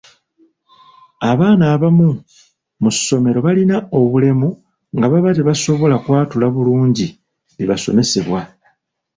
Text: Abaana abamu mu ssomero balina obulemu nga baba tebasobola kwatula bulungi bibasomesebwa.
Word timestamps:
Abaana 1.31 1.63
abamu 1.75 2.09
mu 2.81 2.89
ssomero 2.95 3.39
balina 3.47 3.75
obulemu 3.99 4.49
nga 4.97 5.07
baba 5.11 5.29
tebasobola 5.37 5.95
kwatula 6.03 6.47
bulungi 6.55 7.07
bibasomesebwa. 7.57 8.41